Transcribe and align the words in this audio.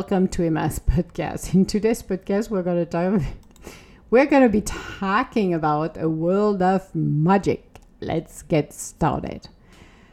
welcome 0.00 0.26
to 0.26 0.42
Emma's 0.42 0.78
podcast. 0.78 1.52
In 1.52 1.66
today's 1.66 2.02
podcast, 2.02 2.48
we're 2.48 2.62
going 2.62 2.82
to 2.82 2.86
talk, 2.86 3.20
we're 4.08 4.24
going 4.24 4.42
to 4.42 4.48
be 4.48 4.62
talking 4.62 5.52
about 5.52 6.00
a 6.00 6.08
world 6.08 6.62
of 6.62 6.88
magic. 6.94 7.80
Let's 8.00 8.40
get 8.40 8.72
started. 8.72 9.48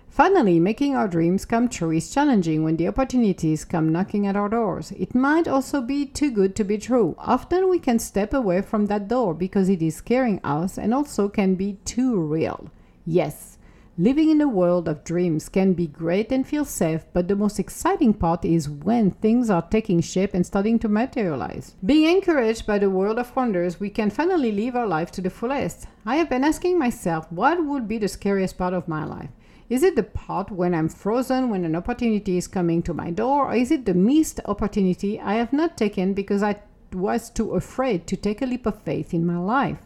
Finally, 0.09 0.59
making 0.59 0.93
our 0.93 1.07
dreams 1.07 1.45
come 1.45 1.69
true 1.69 1.91
is 1.91 2.13
challenging 2.13 2.65
when 2.65 2.75
the 2.75 2.89
opportunities 2.89 3.63
come 3.63 3.93
knocking 3.93 4.27
at 4.27 4.35
our 4.35 4.49
doors. 4.49 4.91
It 4.91 5.15
might 5.15 5.47
also 5.47 5.79
be 5.79 6.05
too 6.05 6.31
good 6.31 6.53
to 6.57 6.65
be 6.65 6.77
true. 6.77 7.15
Often 7.17 7.69
we 7.69 7.79
can 7.79 7.97
step 7.97 8.33
away 8.33 8.63
from 8.63 8.87
that 8.87 9.07
door 9.07 9.33
because 9.33 9.69
it 9.69 9.81
is 9.81 9.95
scaring 9.95 10.41
us 10.43 10.77
and 10.77 10.93
also 10.93 11.29
can 11.29 11.55
be 11.55 11.77
too 11.85 12.19
real. 12.19 12.69
Yes, 13.05 13.57
Living 13.99 14.29
in 14.29 14.39
a 14.41 14.47
world 14.47 14.87
of 14.87 15.03
dreams 15.03 15.49
can 15.49 15.73
be 15.73 15.87
great 15.87 16.31
and 16.31 16.45
feel 16.45 16.63
safe, 16.63 17.03
but 17.13 17.27
the 17.27 17.35
most 17.35 17.57
exciting 17.57 18.13
part 18.13 18.45
is 18.45 18.69
when 18.69 19.09
things 19.09 19.49
are 19.49 19.63
taking 19.63 20.01
shape 20.01 20.35
and 20.35 20.45
starting 20.45 20.77
to 20.77 20.87
materialize. 20.87 21.73
Being 21.83 22.17
encouraged 22.17 22.67
by 22.67 22.77
the 22.77 22.91
world 22.91 23.17
of 23.17 23.35
wonders, 23.35 23.79
we 23.79 23.89
can 23.89 24.11
finally 24.11 24.51
live 24.51 24.75
our 24.75 24.85
life 24.85 25.09
to 25.13 25.21
the 25.21 25.31
fullest. 25.31 25.87
I 26.05 26.17
have 26.17 26.29
been 26.29 26.43
asking 26.43 26.77
myself 26.77 27.25
what 27.31 27.65
would 27.65 27.87
be 27.87 27.97
the 27.97 28.07
scariest 28.07 28.55
part 28.55 28.75
of 28.75 28.87
my 28.87 29.03
life? 29.03 29.31
Is 29.67 29.81
it 29.81 29.95
the 29.95 30.03
part 30.03 30.51
when 30.51 30.75
I'm 30.75 30.89
frozen 30.89 31.49
when 31.49 31.65
an 31.65 31.75
opportunity 31.75 32.37
is 32.37 32.47
coming 32.47 32.83
to 32.83 32.93
my 32.93 33.09
door, 33.09 33.47
or 33.47 33.55
is 33.55 33.71
it 33.71 33.85
the 33.85 33.95
missed 33.95 34.39
opportunity 34.45 35.19
I 35.19 35.33
have 35.33 35.51
not 35.51 35.75
taken 35.75 36.13
because 36.13 36.43
I 36.43 36.61
was 36.93 37.31
too 37.31 37.55
afraid 37.55 38.05
to 38.05 38.15
take 38.15 38.43
a 38.43 38.45
leap 38.45 38.67
of 38.67 38.79
faith 38.83 39.11
in 39.11 39.25
my 39.25 39.39
life? 39.39 39.79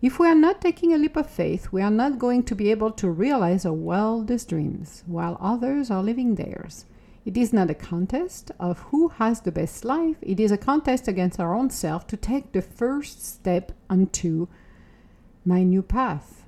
If 0.00 0.20
we 0.20 0.28
are 0.28 0.34
not 0.34 0.60
taking 0.60 0.94
a 0.94 0.98
leap 0.98 1.16
of 1.16 1.28
faith, 1.28 1.72
we 1.72 1.82
are 1.82 1.90
not 1.90 2.20
going 2.20 2.44
to 2.44 2.54
be 2.54 2.70
able 2.70 2.92
to 2.92 3.10
realize 3.10 3.66
our 3.66 3.72
wildest 3.72 4.48
dreams, 4.48 5.02
while 5.06 5.36
others 5.40 5.90
are 5.90 6.04
living 6.04 6.36
theirs. 6.36 6.84
It 7.24 7.36
is 7.36 7.52
not 7.52 7.68
a 7.68 7.74
contest 7.74 8.52
of 8.60 8.78
who 8.78 9.08
has 9.08 9.40
the 9.40 9.50
best 9.50 9.84
life, 9.84 10.16
it 10.22 10.38
is 10.38 10.52
a 10.52 10.56
contest 10.56 11.08
against 11.08 11.40
our 11.40 11.52
own 11.52 11.70
self 11.70 12.06
to 12.06 12.16
take 12.16 12.52
the 12.52 12.62
first 12.62 13.26
step 13.26 13.72
onto 13.90 14.46
my 15.44 15.64
new 15.64 15.82
path. 15.82 16.44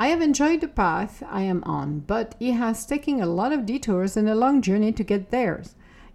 I 0.00 0.08
have 0.08 0.20
enjoyed 0.20 0.60
the 0.60 0.66
path 0.68 1.22
I 1.30 1.42
am 1.42 1.62
on, 1.62 2.00
but 2.00 2.34
it 2.40 2.54
has 2.54 2.84
taken 2.84 3.20
a 3.20 3.26
lot 3.26 3.52
of 3.52 3.64
detours 3.64 4.16
and 4.16 4.28
a 4.28 4.34
long 4.34 4.60
journey 4.60 4.90
to 4.90 5.04
get 5.04 5.30
there. 5.30 5.62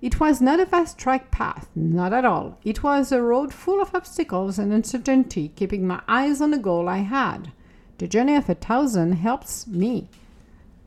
It 0.03 0.19
was 0.19 0.41
not 0.41 0.59
a 0.59 0.65
fast 0.65 0.97
track 0.97 1.31
path, 1.31 1.69
not 1.73 2.11
at 2.11 2.25
all. 2.25 2.57
It 2.65 2.83
was 2.83 3.13
a 3.13 3.21
road 3.21 3.53
full 3.53 3.81
of 3.81 3.95
obstacles 3.95 4.59
and 4.59 4.73
uncertainty, 4.73 5.53
keeping 5.55 5.87
my 5.87 6.01
eyes 6.09 6.41
on 6.41 6.51
the 6.51 6.57
goal 6.57 6.89
I 6.89 6.97
had. 6.97 7.53
The 7.99 8.09
journey 8.09 8.35
of 8.35 8.49
a 8.49 8.55
thousand 8.55 9.13
helps 9.13 9.65
me, 9.65 10.09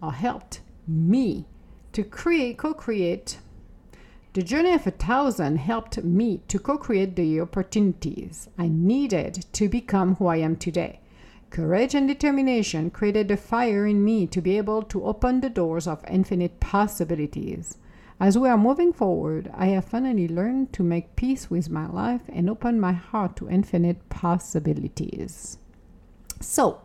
or 0.02 0.12
helped 0.12 0.60
me, 0.86 1.46
to 1.94 2.04
create, 2.04 2.58
co 2.58 2.74
create. 2.74 3.38
The 4.34 4.42
journey 4.42 4.74
of 4.74 4.86
a 4.86 4.90
thousand 4.90 5.60
helped 5.60 6.04
me 6.04 6.42
to 6.48 6.58
co 6.58 6.76
create 6.76 7.16
the 7.16 7.40
opportunities 7.40 8.50
I 8.58 8.68
needed 8.68 9.46
to 9.54 9.66
become 9.66 10.16
who 10.16 10.26
I 10.26 10.36
am 10.36 10.56
today. 10.56 11.00
Courage 11.48 11.94
and 11.94 12.06
determination 12.06 12.90
created 12.90 13.30
a 13.30 13.38
fire 13.38 13.86
in 13.86 14.04
me 14.04 14.26
to 14.26 14.42
be 14.42 14.58
able 14.58 14.82
to 14.82 15.06
open 15.06 15.40
the 15.40 15.48
doors 15.48 15.86
of 15.86 16.04
infinite 16.06 16.60
possibilities. 16.60 17.78
As 18.18 18.38
we 18.38 18.48
are 18.48 18.56
moving 18.56 18.94
forward, 18.94 19.50
I 19.52 19.66
have 19.66 19.84
finally 19.84 20.26
learned 20.26 20.72
to 20.72 20.82
make 20.82 21.16
peace 21.16 21.50
with 21.50 21.68
my 21.68 21.86
life 21.86 22.22
and 22.30 22.48
open 22.48 22.80
my 22.80 22.92
heart 22.92 23.36
to 23.36 23.50
infinite 23.50 24.08
possibilities. 24.08 25.58
So, 26.40 26.80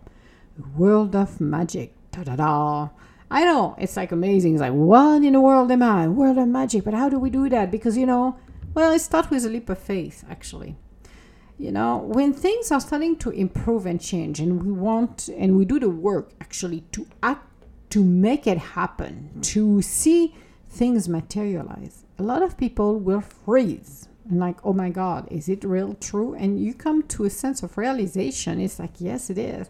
world 0.76 1.16
of 1.16 1.40
magic. 1.40 1.94
Da 2.12 2.24
da 2.24 2.36
da. 2.36 2.90
I 3.30 3.46
know 3.46 3.76
it's 3.80 3.96
like 3.96 4.12
amazing. 4.12 4.56
It's 4.56 4.62
like, 4.62 4.74
what 4.74 5.24
in 5.24 5.32
the 5.32 5.40
world 5.40 5.72
am 5.72 5.82
I? 5.82 6.10
World 6.10 6.38
of 6.38 6.50
magic. 6.50 6.84
But 6.84 6.94
how 6.94 7.08
do 7.08 7.18
we 7.18 7.30
do 7.30 7.48
that? 7.48 7.72
Because, 7.72 7.98
you 7.98 8.06
know, 8.06 8.38
well, 8.74 8.92
it 8.92 9.00
starts 9.00 9.30
with 9.30 9.46
a 9.46 9.50
leap 9.50 9.70
of 9.70 9.78
faith, 9.78 10.26
actually. 10.30 10.76
You 11.58 11.72
know, 11.72 11.98
when 11.98 12.34
things 12.34 12.74
are 12.74 12.82
starting 12.82 13.16
to 13.18 13.30
improve 13.30 13.86
and 13.86 14.02
change, 14.02 14.42
and 14.42 14.62
we 14.66 14.74
want, 14.74 15.30
and 15.30 15.56
we 15.56 15.64
do 15.64 15.80
the 15.80 15.90
work 15.90 16.32
actually 16.42 16.82
to 16.92 17.08
act, 17.24 17.48
to 17.92 18.04
make 18.04 18.48
it 18.48 18.58
happen, 18.58 19.40
to 19.44 19.82
see 19.82 20.36
things 20.72 21.10
materialize, 21.10 22.06
a 22.18 22.24
lot 22.24 22.42
of 22.42 22.58
people 22.58 22.98
will 22.98 23.22
freeze 23.22 24.08
and 24.30 24.40
like, 24.40 24.58
oh 24.64 24.74
my 24.74 24.90
God, 24.90 25.28
is 25.30 25.50
it 25.50 25.64
real 25.64 25.94
true? 25.96 26.34
And 26.34 26.64
you 26.64 26.74
come 26.74 27.04
to 27.04 27.26
a 27.26 27.30
sense 27.30 27.62
of 27.62 27.78
realization. 27.78 28.62
It's 28.62 28.80
like, 28.80 29.00
yes, 29.00 29.30
it 29.30 29.38
is. 29.38 29.70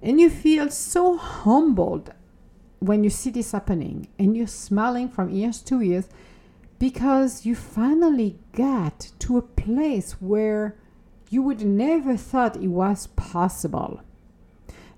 And 0.00 0.20
you 0.20 0.30
feel 0.30 0.70
so 0.70 1.16
humbled 1.16 2.12
when 2.78 3.02
you 3.02 3.10
see 3.10 3.30
this 3.30 3.50
happening 3.50 4.08
and 4.18 4.36
you're 4.36 4.46
smiling 4.46 5.08
from 5.08 5.34
ears 5.34 5.60
to 5.62 5.82
ears 5.82 6.08
because 6.78 7.44
you 7.44 7.56
finally 7.56 8.38
got 8.52 9.10
to 9.18 9.36
a 9.36 9.42
place 9.42 10.12
where 10.20 10.76
you 11.28 11.42
would 11.42 11.62
never 11.62 12.16
thought 12.16 12.56
it 12.56 12.68
was 12.68 13.08
possible. 13.08 14.00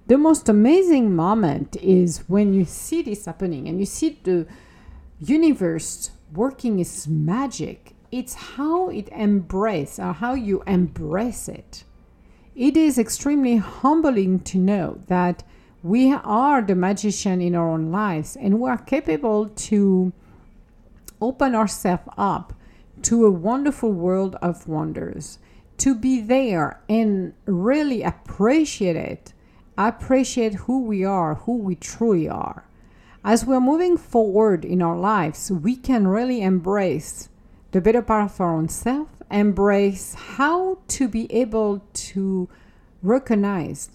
The 0.07 0.19
most 0.19 0.49
amazing 0.49 1.17
moment 1.17 1.77
is 1.77 2.25
when 2.29 2.53
you 2.53 2.67
see 2.67 3.01
this 3.01 3.25
happening 3.25 3.67
and 3.67 3.81
you 3.81 3.87
see 3.87 4.19
the 4.23 4.47
universe 5.21 6.11
working 6.33 6.79
is 6.79 7.07
magic. 7.07 7.95
It's 8.11 8.35
how 8.35 8.89
it 8.89 9.09
embrace 9.11 9.99
or 9.99 10.13
how 10.13 10.35
you 10.35 10.63
embrace 10.67 11.49
it. 11.49 11.85
It 12.55 12.77
is 12.77 12.99
extremely 12.99 13.57
humbling 13.57 14.41
to 14.41 14.59
know 14.59 15.01
that 15.07 15.45
we 15.83 16.13
are 16.13 16.61
the 16.63 16.75
magician 16.75 17.41
in 17.41 17.55
our 17.55 17.71
own 17.71 17.91
lives 17.91 18.37
and 18.37 18.61
we 18.61 18.69
are 18.69 18.79
capable 18.79 19.49
to 19.49 20.13
open 21.21 21.55
ourselves 21.55 22.09
up 22.19 22.53
to 23.03 23.25
a 23.25 23.31
wonderful 23.31 23.93
world 23.93 24.37
of 24.43 24.69
wonders 24.69 25.39
to 25.79 25.95
be 25.95 26.21
there 26.21 26.81
and 26.89 27.33
really 27.47 28.03
appreciate 28.03 28.97
it 28.97 29.33
appreciate 29.79 30.55
who 30.55 30.83
we 30.83 31.03
are 31.03 31.37
who 31.37 31.57
we 31.57 31.75
truly 31.75 32.29
are 32.29 32.65
as 33.23 33.45
we're 33.45 33.61
moving 33.61 33.97
forward 33.97 34.65
in 34.65 34.81
our 34.81 34.97
lives, 34.97 35.51
we 35.51 35.77
can 35.77 36.09
really 36.09 36.41
embrace 36.41 37.29
the 37.73 37.81
better 37.81 38.03
part 38.03 38.31
of 38.31 38.41
our 38.41 38.57
own 38.57 38.69
self, 38.69 39.09
embrace 39.31 40.15
how 40.15 40.79
to 40.89 41.07
be 41.07 41.31
able 41.33 41.83
to 41.93 42.49
recognize 43.03 43.91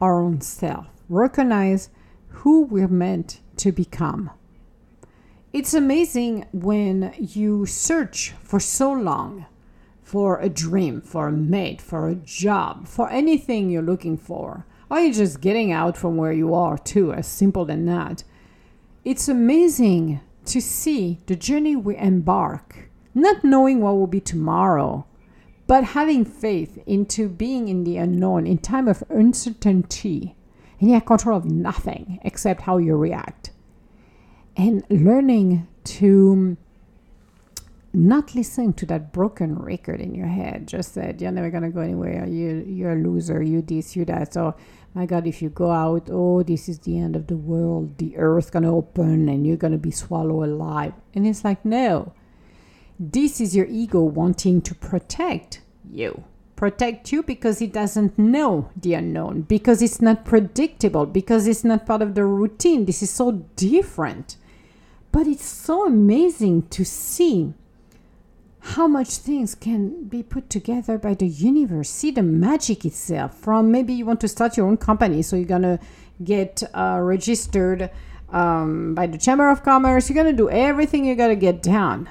our 0.00 0.22
own 0.22 0.40
self, 0.40 0.86
recognize 1.08 1.90
who 2.28 2.62
we're 2.62 2.88
meant 2.88 3.40
to 3.56 3.70
become. 3.70 4.30
It's 5.52 5.74
amazing 5.74 6.46
when 6.52 7.14
you 7.18 7.66
search 7.66 8.34
for 8.42 8.60
so 8.60 8.92
long 8.92 9.46
for 10.02 10.40
a 10.40 10.48
dream, 10.48 11.02
for 11.02 11.28
a 11.28 11.32
mate, 11.32 11.82
for 11.82 12.08
a 12.08 12.14
job, 12.14 12.86
for 12.86 13.10
anything 13.10 13.68
you're 13.68 13.82
looking 13.82 14.16
for, 14.16 14.64
or 14.90 15.00
you're 15.00 15.12
just 15.12 15.40
getting 15.40 15.70
out 15.70 15.96
from 15.96 16.16
where 16.16 16.32
you 16.32 16.54
are, 16.54 16.78
too, 16.78 17.12
as 17.12 17.26
simple 17.26 17.70
as 17.70 17.84
that. 17.84 18.24
It's 19.08 19.26
amazing 19.26 20.20
to 20.44 20.60
see 20.60 21.22
the 21.24 21.34
journey 21.34 21.74
we 21.74 21.96
embark, 21.96 22.90
not 23.14 23.42
knowing 23.42 23.80
what 23.80 23.96
will 23.96 24.06
be 24.06 24.20
tomorrow, 24.20 25.06
but 25.66 25.82
having 25.82 26.26
faith 26.26 26.78
into 26.84 27.30
being 27.30 27.68
in 27.68 27.84
the 27.84 27.96
unknown 27.96 28.46
in 28.46 28.58
time 28.58 28.86
of 28.86 29.02
uncertainty 29.08 30.36
and 30.78 30.90
you 30.90 30.94
have 30.94 31.06
control 31.06 31.38
of 31.38 31.46
nothing 31.46 32.18
except 32.22 32.60
how 32.60 32.76
you 32.76 32.96
react. 32.96 33.50
And 34.58 34.84
learning 34.90 35.66
to 35.84 36.58
not 37.92 38.34
listen 38.34 38.72
to 38.74 38.86
that 38.86 39.12
broken 39.12 39.56
record 39.56 40.00
in 40.00 40.14
your 40.14 40.26
head, 40.26 40.68
just 40.68 40.94
that 40.94 41.20
you're 41.20 41.32
never 41.32 41.50
gonna 41.50 41.70
go 41.70 41.80
anywhere, 41.80 42.26
you 42.26 42.64
you're 42.66 42.92
a 42.92 42.96
loser, 42.96 43.42
you 43.42 43.62
this, 43.62 43.96
you 43.96 44.04
that. 44.04 44.34
So 44.34 44.54
my 44.94 45.06
God, 45.06 45.26
if 45.26 45.40
you 45.42 45.48
go 45.48 45.70
out, 45.70 46.08
oh, 46.10 46.42
this 46.42 46.68
is 46.68 46.80
the 46.80 46.98
end 46.98 47.16
of 47.16 47.26
the 47.26 47.36
world, 47.36 47.98
the 47.98 48.16
earth's 48.16 48.50
gonna 48.50 48.74
open 48.74 49.28
and 49.28 49.46
you're 49.46 49.56
gonna 49.56 49.78
be 49.78 49.90
swallowed 49.90 50.48
alive. 50.48 50.92
And 51.14 51.26
it's 51.26 51.44
like, 51.44 51.64
no. 51.64 52.12
This 53.00 53.40
is 53.40 53.54
your 53.54 53.66
ego 53.66 54.02
wanting 54.02 54.60
to 54.62 54.74
protect 54.74 55.60
you. 55.88 56.24
Protect 56.56 57.12
you 57.12 57.22
because 57.22 57.62
it 57.62 57.72
doesn't 57.72 58.18
know 58.18 58.70
the 58.74 58.94
unknown, 58.94 59.42
because 59.42 59.80
it's 59.80 60.02
not 60.02 60.24
predictable, 60.24 61.06
because 61.06 61.46
it's 61.46 61.62
not 61.62 61.86
part 61.86 62.02
of 62.02 62.16
the 62.16 62.24
routine. 62.24 62.84
This 62.84 63.00
is 63.00 63.10
so 63.10 63.30
different. 63.54 64.36
But 65.12 65.28
it's 65.28 65.44
so 65.44 65.86
amazing 65.86 66.68
to 66.70 66.84
see 66.84 67.54
how 68.60 68.88
much 68.88 69.18
things 69.18 69.54
can 69.54 70.04
be 70.04 70.22
put 70.22 70.50
together 70.50 70.98
by 70.98 71.14
the 71.14 71.26
universe. 71.26 71.88
See 71.88 72.10
the 72.10 72.22
magic 72.22 72.84
itself. 72.84 73.38
From 73.38 73.70
maybe 73.70 73.92
you 73.92 74.04
want 74.04 74.20
to 74.20 74.28
start 74.28 74.56
your 74.56 74.66
own 74.66 74.76
company, 74.76 75.22
so 75.22 75.36
you're 75.36 75.46
gonna 75.46 75.78
get 76.22 76.62
uh, 76.74 76.98
registered 77.00 77.90
um, 78.30 78.94
by 78.94 79.06
the 79.06 79.18
Chamber 79.18 79.48
of 79.48 79.62
Commerce. 79.62 80.08
You're 80.08 80.16
gonna 80.16 80.36
do 80.36 80.50
everything 80.50 81.04
you 81.04 81.14
gotta 81.14 81.36
get 81.36 81.62
done, 81.62 82.10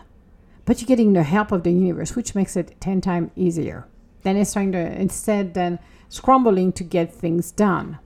but 0.65 0.81
you're 0.81 0.87
getting 0.87 1.13
the 1.13 1.23
help 1.23 1.51
of 1.51 1.63
the 1.63 1.71
universe, 1.71 2.15
which 2.15 2.33
makes 2.33 2.55
it 2.55 2.79
ten 2.79 3.01
times 3.01 3.31
easier. 3.35 3.85
Then 4.23 4.37
it's 4.37 4.53
trying 4.53 4.71
to 4.71 4.79
instead 4.99 5.53
than 5.53 5.79
scrambling 6.09 6.71
to 6.73 6.83
get 6.83 7.13
things 7.13 7.51
done. 7.51 7.99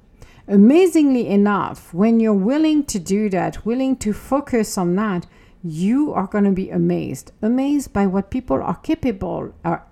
Amazingly 0.48 1.28
enough, 1.28 1.94
when 1.94 2.20
you're 2.20 2.34
willing 2.34 2.84
to 2.86 3.00
do 3.00 3.30
that, 3.30 3.66
willing 3.66 3.96
to 3.98 4.12
focus 4.12 4.78
on 4.78 4.96
that, 4.96 5.26
you 5.64 6.14
are 6.14 6.28
going 6.28 6.44
to 6.44 6.52
be 6.52 6.70
amazed 6.70 7.32
amazed 7.42 7.94
by 7.94 8.08
what 8.08 8.32
people 8.32 8.62
are 8.62 8.78
capable 8.78 9.54
are 9.64 9.86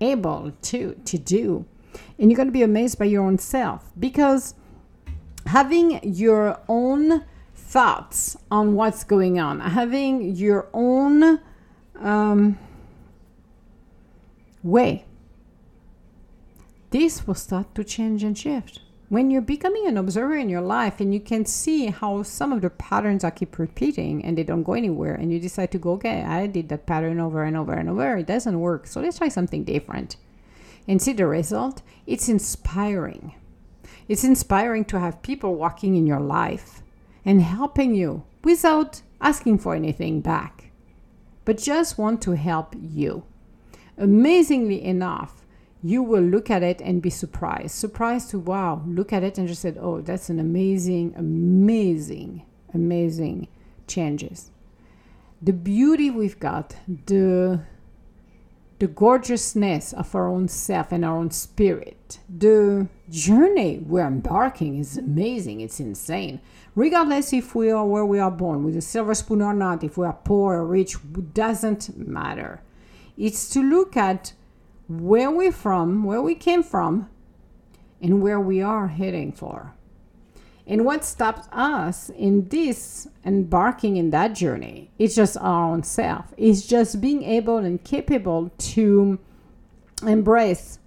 able 0.00 0.52
to 0.62 0.94
to 1.04 1.18
do. 1.18 1.64
And 2.18 2.30
you're 2.30 2.36
going 2.36 2.48
to 2.48 2.52
be 2.52 2.62
amazed 2.62 2.98
by 2.98 3.04
your 3.06 3.24
own 3.24 3.38
self 3.38 3.90
because 3.98 4.54
having 5.46 6.00
your 6.02 6.60
own 6.68 7.24
thoughts 7.54 8.36
on 8.50 8.74
what's 8.74 9.04
going 9.04 9.38
on 9.38 9.60
having 9.60 10.34
your 10.36 10.68
own 10.72 11.40
um, 11.98 12.58
way 14.62 15.04
this 16.90 17.26
will 17.26 17.34
start 17.34 17.74
to 17.74 17.82
change 17.82 18.22
and 18.22 18.36
shift 18.36 18.80
when 19.12 19.30
you're 19.30 19.42
becoming 19.42 19.86
an 19.86 19.98
observer 19.98 20.36
in 20.36 20.48
your 20.48 20.62
life 20.62 20.98
and 20.98 21.12
you 21.12 21.20
can 21.20 21.44
see 21.44 21.88
how 21.88 22.22
some 22.22 22.50
of 22.50 22.62
the 22.62 22.70
patterns 22.70 23.22
are 23.22 23.30
keep 23.30 23.58
repeating 23.58 24.24
and 24.24 24.38
they 24.38 24.42
don't 24.42 24.62
go 24.62 24.72
anywhere 24.72 25.14
and 25.14 25.30
you 25.30 25.38
decide 25.38 25.70
to 25.70 25.76
go 25.76 25.92
okay 25.92 26.22
i 26.22 26.46
did 26.46 26.70
that 26.70 26.86
pattern 26.86 27.20
over 27.20 27.44
and 27.44 27.54
over 27.54 27.74
and 27.74 27.90
over 27.90 28.16
it 28.16 28.26
doesn't 28.26 28.58
work. 28.58 28.86
So 28.86 29.02
let's 29.02 29.18
try 29.18 29.28
something 29.28 29.64
different 29.64 30.16
and 30.88 31.02
see 31.02 31.12
the 31.12 31.26
result. 31.26 31.82
It's 32.06 32.30
inspiring. 32.30 33.34
It's 34.08 34.24
inspiring 34.24 34.86
to 34.86 34.98
have 34.98 35.20
people 35.20 35.56
walking 35.56 35.94
in 35.94 36.06
your 36.06 36.20
life 36.20 36.82
and 37.22 37.42
helping 37.42 37.94
you 37.94 38.24
without 38.42 39.02
asking 39.20 39.58
for 39.58 39.74
anything 39.74 40.22
back 40.22 40.70
but 41.44 41.58
just 41.58 41.98
want 41.98 42.22
to 42.22 42.30
help 42.32 42.74
you. 42.80 43.24
Amazingly 43.98 44.82
enough 44.82 45.44
you 45.82 46.02
will 46.02 46.22
look 46.22 46.50
at 46.50 46.62
it 46.62 46.80
and 46.80 47.02
be 47.02 47.10
surprised. 47.10 47.74
Surprised 47.74 48.30
to, 48.30 48.38
wow, 48.38 48.82
look 48.86 49.12
at 49.12 49.24
it 49.24 49.36
and 49.38 49.48
just 49.48 49.62
said, 49.62 49.78
oh, 49.80 50.00
that's 50.00 50.28
an 50.28 50.38
amazing, 50.38 51.14
amazing, 51.16 52.44
amazing 52.72 53.48
changes. 53.86 54.50
The 55.40 55.52
beauty 55.52 56.08
we've 56.08 56.38
got, 56.38 56.76
the 57.06 57.62
the 58.82 58.88
gorgeousness 58.88 59.92
of 59.92 60.12
our 60.12 60.26
own 60.26 60.48
self 60.48 60.90
and 60.90 61.04
our 61.04 61.16
own 61.16 61.30
spirit. 61.30 62.18
The 62.28 62.88
journey 63.08 63.78
we're 63.78 64.08
embarking 64.08 64.76
is 64.76 64.98
amazing. 64.98 65.60
It's 65.60 65.78
insane. 65.78 66.40
Regardless 66.74 67.32
if 67.32 67.54
we 67.54 67.70
are 67.70 67.86
where 67.86 68.04
we 68.04 68.18
are 68.18 68.28
born, 68.28 68.64
with 68.64 68.76
a 68.76 68.80
silver 68.80 69.14
spoon 69.14 69.40
or 69.40 69.54
not, 69.54 69.84
if 69.84 69.96
we 69.96 70.04
are 70.04 70.18
poor 70.24 70.54
or 70.54 70.66
rich, 70.66 70.96
doesn't 71.32 71.96
matter. 71.96 72.60
It's 73.16 73.48
to 73.50 73.62
look 73.62 73.96
at 73.96 74.32
where 74.88 75.30
we're 75.30 75.52
from, 75.52 76.04
where 76.04 76.22
we 76.22 76.34
came 76.34 76.62
from, 76.62 77.08
and 78.00 78.20
where 78.20 78.40
we 78.40 78.60
are 78.60 78.88
heading 78.88 79.32
for. 79.32 79.74
And 80.66 80.84
what 80.84 81.04
stops 81.04 81.48
us 81.50 82.08
in 82.10 82.48
this 82.48 83.08
embarking 83.24 83.96
in 83.96 84.10
that 84.10 84.34
journey 84.34 84.90
is 84.98 85.14
just 85.14 85.36
our 85.38 85.64
own 85.72 85.82
self. 85.82 86.32
It's 86.36 86.66
just 86.66 87.00
being 87.00 87.22
able 87.24 87.58
and 87.58 87.82
capable 87.82 88.50
to 88.58 89.18
embrace 90.06 90.78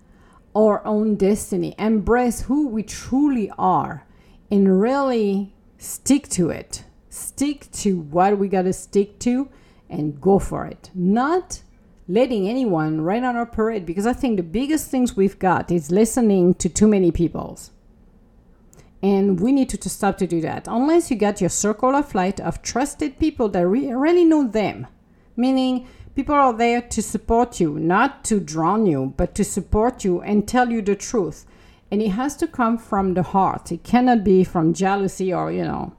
our 0.56 0.86
own 0.86 1.16
destiny, 1.16 1.76
embrace 1.78 2.42
who 2.42 2.70
we 2.70 2.84
truly 2.84 3.52
are, 3.58 4.06
and 4.50 4.80
really 4.80 5.54
stick 5.78 6.30
to 6.30 6.50
it. 6.50 6.86
Stick 7.10 7.70
to 7.72 8.00
what 8.00 8.38
we 8.38 8.48
got 8.48 8.64
to 8.64 8.74
stick 8.74 9.20
to 9.20 9.50
and 9.90 10.20
go 10.22 10.40
for 10.40 10.66
it. 10.66 10.90
Not 10.94 11.62
letting 12.08 12.48
anyone 12.48 13.02
rain 13.02 13.24
on 13.24 13.36
our 13.36 13.46
parade 13.46 13.86
because 13.86 14.06
I 14.06 14.14
think 14.14 14.38
the 14.38 14.44
biggest 14.44 14.90
things 14.92 15.16
we've 15.16 15.40
got 15.40 15.72
is 15.72 15.92
listening 15.92 16.54
to 16.56 16.70
too 16.70 16.88
many 16.88 17.12
people's. 17.12 17.72
And 19.02 19.40
we 19.40 19.52
need 19.52 19.70
to, 19.70 19.78
to 19.78 19.90
stop 19.90 20.18
to 20.18 20.28
do 20.28 20.42
that. 20.42 20.68
Unless 20.68 21.12
you 21.12 21.18
got 21.18 21.42
your 21.42 21.50
circle 21.50 21.96
of 21.96 22.16
light 22.16 22.40
of 22.40 22.62
trusted 22.62 23.20
people 23.20 23.50
that 23.50 23.68
re- 23.68 23.92
really 23.94 24.26
know 24.26 24.48
them. 24.48 24.88
Meaning, 25.36 25.88
people 26.16 26.34
are 26.36 26.54
there 26.54 26.82
to 26.82 27.02
support 27.02 27.60
you, 27.60 27.78
not 27.78 28.24
to 28.26 28.40
drown 28.40 28.86
you, 28.86 29.14
but 29.18 29.36
to 29.36 29.44
support 29.44 30.04
you 30.04 30.22
and 30.22 30.48
tell 30.48 30.72
you 30.72 30.82
the 30.82 30.96
truth. 30.96 31.46
And 31.92 32.02
it 32.02 32.10
has 32.10 32.36
to 32.38 32.48
come 32.48 32.78
from 32.78 33.14
the 33.14 33.24
heart. 33.24 33.72
It 33.72 33.84
cannot 33.84 34.24
be 34.24 34.44
from 34.44 34.74
jealousy 34.74 35.32
or, 35.34 35.52
you 35.52 35.64
know, 35.64 35.94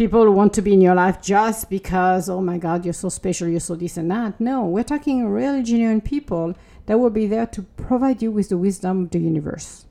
people 0.00 0.30
want 0.30 0.54
to 0.54 0.62
be 0.62 0.72
in 0.72 0.80
your 0.80 0.94
life 0.94 1.20
just 1.20 1.68
because, 1.68 2.30
oh 2.30 2.40
my 2.40 2.56
God, 2.56 2.86
you're 2.86 2.94
so 2.94 3.10
special, 3.10 3.46
you're 3.46 3.60
so 3.60 3.74
this 3.74 3.98
and 3.98 4.10
that. 4.10 4.40
No, 4.40 4.64
we're 4.64 4.82
talking 4.82 5.28
really 5.28 5.62
genuine 5.62 6.00
people 6.00 6.54
that 6.86 6.98
will 6.98 7.10
be 7.10 7.26
there 7.26 7.44
to 7.48 7.60
provide 7.76 8.22
you 8.22 8.30
with 8.30 8.48
the 8.48 8.56
wisdom 8.56 9.02
of 9.02 9.10
the 9.10 9.18
universe, 9.18 9.84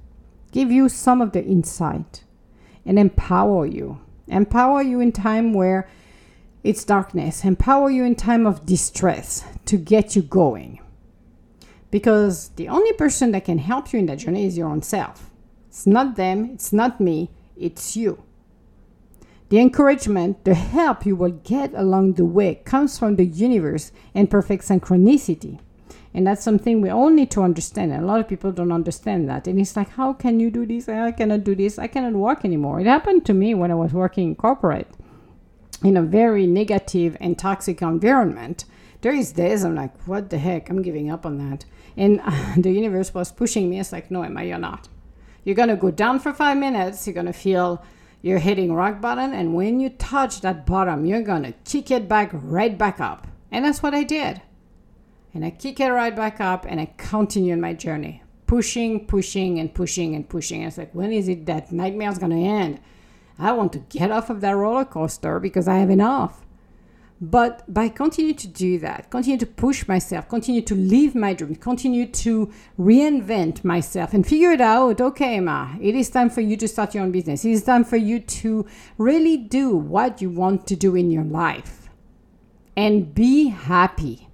give 0.51 0.71
you 0.71 0.89
some 0.89 1.21
of 1.21 1.31
the 1.31 1.44
insight, 1.44 2.23
and 2.88 2.97
empower 2.97 3.67
you. 3.67 4.01
Empower 4.27 4.81
you 4.81 5.00
in 5.00 5.11
time 5.11 5.53
where 5.53 5.88
it's 6.63 6.83
darkness, 6.83 7.45
empower 7.45 7.91
you 7.91 8.03
in 8.03 8.15
time 8.15 8.47
of 8.47 8.65
distress 8.65 9.44
to 9.65 9.77
get 9.77 10.15
you 10.15 10.23
going. 10.23 10.79
Because 11.91 12.50
the 12.56 12.67
only 12.67 12.94
person 12.94 13.31
that 13.33 13.45
can 13.45 13.59
help 13.59 13.94
you 13.94 14.00
in 14.00 14.07
that 14.07 14.17
journey 14.17 14.47
is 14.47 14.57
your 14.57 14.69
own 14.69 14.81
self. 14.81 15.29
It's 15.67 15.85
not 15.85 16.15
them, 16.15 16.45
it's 16.45 16.73
not 16.73 17.00
me, 17.00 17.29
it's 17.56 17.95
you. 17.95 18.23
The 19.49 19.59
encouragement, 19.59 20.45
the 20.45 20.53
help 20.53 21.05
you 21.07 21.15
will 21.15 21.31
get 21.31 21.73
along 21.73 22.13
the 22.13 22.25
way 22.25 22.61
comes 22.65 22.99
from 22.99 23.15
the 23.15 23.25
universe 23.25 23.91
and 24.13 24.29
perfect 24.29 24.63
synchronicity. 24.63 25.59
And 26.13 26.25
that's 26.25 26.43
something 26.43 26.81
we 26.81 26.89
all 26.89 27.09
need 27.09 27.31
to 27.31 27.41
understand. 27.41 27.91
And 27.91 28.03
a 28.03 28.07
lot 28.07 28.19
of 28.19 28.27
people 28.27 28.51
don't 28.51 28.71
understand 28.71 29.27
that. 29.29 29.47
And 29.47 29.59
it's 29.59 29.75
like, 29.75 29.89
how 29.89 30.13
can 30.13 30.39
you 30.39 30.51
do 30.51 30.65
this? 30.65 30.87
I 30.87 31.11
cannot 31.11 31.43
do 31.43 31.55
this. 31.55 31.79
I 31.79 31.87
cannot 31.87 32.13
work 32.13 32.45
anymore. 32.45 32.79
It 32.79 32.87
happened 32.87 33.25
to 33.25 33.33
me 33.33 33.53
when 33.55 33.71
I 33.71 33.75
was 33.75 33.93
working 33.93 34.29
in 34.29 34.35
corporate 34.35 34.87
in 35.83 35.97
a 35.97 36.01
very 36.01 36.45
negative 36.45 37.17
and 37.19 37.37
toxic 37.37 37.81
environment. 37.81 38.65
There 39.01 39.13
is 39.13 39.31
days 39.31 39.63
I'm 39.63 39.75
like, 39.75 39.95
what 40.07 40.29
the 40.29 40.37
heck? 40.37 40.69
I'm 40.69 40.81
giving 40.81 41.09
up 41.09 41.25
on 41.25 41.37
that. 41.49 41.65
And 41.97 42.21
the 42.63 42.71
universe 42.71 43.13
was 43.13 43.31
pushing 43.31 43.69
me. 43.69 43.79
It's 43.79 43.91
like, 43.91 44.11
no, 44.11 44.21
Emma, 44.23 44.43
you're 44.43 44.59
not. 44.59 44.89
You're 45.43 45.55
going 45.55 45.69
to 45.69 45.75
go 45.75 45.89
down 45.89 46.19
for 46.19 46.33
five 46.33 46.57
minutes. 46.57 47.07
You're 47.07 47.13
going 47.13 47.25
to 47.25 47.33
feel 47.33 47.83
you're 48.21 48.39
hitting 48.39 48.74
rock 48.74 49.00
bottom, 49.01 49.33
and 49.33 49.54
when 49.54 49.80
you 49.80 49.89
touch 49.89 50.42
that 50.42 50.66
bottom, 50.66 51.06
you're 51.06 51.21
gonna 51.21 51.54
kick 51.63 51.92
it 51.92 52.07
back 52.07 52.31
right 52.33 52.77
back 52.77 53.00
up. 53.00 53.27
And 53.51 53.66
that's 53.66 53.81
what 53.81 53.95
I 53.95 54.04
did. 54.04 54.42
And 55.33 55.45
I 55.45 55.51
kick 55.51 55.80
it 55.80 55.89
right 55.89 56.16
back 56.16 56.42
up, 56.42 56.66
and 56.68 56.80
I 56.80 56.92
continue 56.98 57.56
my 57.56 57.74
journey, 57.74 58.24
pushing, 58.45 59.06
pushing, 59.06 59.59
and 59.59 59.73
pushing 59.73 60.16
and 60.16 60.28
pushing. 60.28 60.61
And 60.61 60.68
it's 60.68 60.78
like, 60.78 60.94
when 60.94 61.11
is 61.11 61.28
it 61.28 61.45
that 61.45 61.71
nightmare's 61.71 62.18
gonna 62.18 62.40
end? 62.40 62.80
I 63.38 63.54
want 63.54 63.71
to 63.73 63.80
get 63.80 64.11
off 64.11 64.30
of 64.30 64.42
that 64.42 64.52
roller 64.52 64.85
coaster 64.85 65.40
because 65.40 65.68
I 65.68 65.78
have 65.78 65.90
enough. 65.90 66.45
But 67.21 67.71
by 67.71 67.90
continue 67.90 68.33
to 68.33 68.47
do 68.47 68.80
that, 68.80 69.09
continue 69.09 69.38
to 69.40 69.45
push 69.45 69.88
myself, 69.90 70.30
continue 70.30 70.61
to 70.61 70.76
live 70.76 71.16
my 71.16 71.33
dream, 71.33 71.56
continue 71.56 72.06
to 72.06 72.52
reinvent 72.80 73.66
myself 73.66 74.14
and 74.14 74.26
figure 74.26 74.52
it 74.52 74.61
out. 74.61 75.02
Okay, 75.02 75.35
Emma, 75.35 75.78
it 75.81 75.95
is 75.95 76.09
time 76.09 76.30
for 76.30 76.40
you 76.40 76.56
to 76.56 76.68
start 76.68 76.95
your 76.95 77.04
own 77.04 77.11
business. 77.11 77.44
It 77.44 77.52
is 77.52 77.64
time 77.64 77.83
for 77.83 77.97
you 77.97 78.21
to 78.21 78.66
really 78.97 79.35
do 79.35 79.76
what 79.76 80.21
you 80.21 80.30
want 80.30 80.66
to 80.68 80.78
do 80.78 80.95
in 80.95 81.11
your 81.11 81.26
life 81.26 81.90
and 82.78 83.14
be 83.14 83.49
happy. 83.49 84.30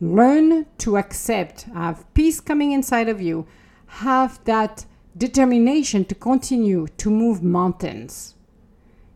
Learn 0.00 0.64
to 0.78 0.96
accept, 0.96 1.62
have 1.74 2.12
peace 2.14 2.40
coming 2.40 2.72
inside 2.72 3.10
of 3.10 3.20
you, 3.20 3.46
have 3.86 4.42
that 4.44 4.86
determination 5.18 6.06
to 6.06 6.14
continue 6.14 6.86
to 6.96 7.10
move 7.10 7.42
mountains 7.42 8.34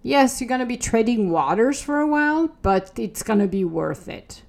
yes, 0.07 0.41
you're 0.41 0.49
going 0.49 0.61
to 0.61 0.67
be 0.67 0.77
treading 0.77 1.31
waters 1.31 1.83
for 1.83 1.99
a 1.99 2.07
while, 2.07 2.49
but 2.63 2.93
it's 2.97 3.23
going 3.23 3.41
to 3.41 3.49
be 3.49 3.65
worth 3.65 4.09
it. 4.09 4.43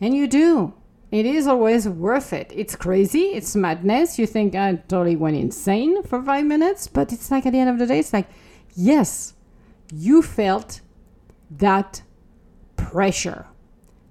And 0.00 0.14
you 0.14 0.26
do. 0.26 0.74
It 1.10 1.24
is 1.24 1.46
always 1.46 1.88
worth 1.88 2.32
it. 2.32 2.52
It's 2.54 2.76
crazy. 2.76 3.26
It's 3.32 3.56
madness. 3.56 4.18
You 4.18 4.26
think 4.26 4.54
ah, 4.54 4.66
I 4.66 4.74
totally 4.74 5.16
went 5.16 5.36
insane 5.36 6.02
for 6.02 6.22
five 6.22 6.44
minutes, 6.44 6.88
but 6.88 7.12
it's 7.12 7.30
like 7.30 7.46
at 7.46 7.52
the 7.52 7.60
end 7.60 7.70
of 7.70 7.78
the 7.78 7.86
day, 7.86 8.00
it's 8.00 8.12
like, 8.12 8.28
yes, 8.74 9.34
you 9.92 10.20
felt 10.20 10.80
that 11.50 12.02
pressure. 12.76 13.46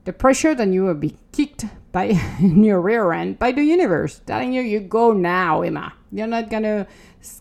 The 0.06 0.14
pressure 0.14 0.56
that 0.56 0.68
you 0.70 0.84
will 0.86 0.96
be 0.96 1.18
kicked 1.32 1.66
by 1.92 2.06
in 2.40 2.64
your 2.64 2.82
rear 2.82 3.12
end 3.12 3.38
by 3.38 3.52
the 3.52 3.64
universe, 3.64 4.22
telling 4.26 4.54
you, 4.54 4.62
you 4.62 4.80
go 4.80 5.12
now, 5.14 5.62
Emma. 5.62 5.94
You're 6.16 6.28
not 6.28 6.50
going 6.50 6.64
to 6.64 6.88